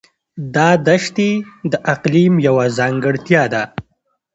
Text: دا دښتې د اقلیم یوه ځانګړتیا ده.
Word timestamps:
دا 0.55 0.69
دښتې 0.87 1.31
د 1.71 1.73
اقلیم 1.93 2.33
یوه 2.47 2.65
ځانګړتیا 2.77 3.43
ده. 3.53 3.63